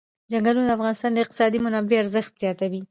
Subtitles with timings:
[0.31, 2.79] چنګلونه د افغانستان د اقتصادي منابعو ارزښت زیاتوي.